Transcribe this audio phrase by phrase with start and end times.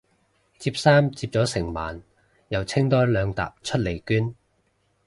[0.59, 2.01] 摺衫摺咗成晚
[2.47, 4.33] 又清多兩疊出嚟捐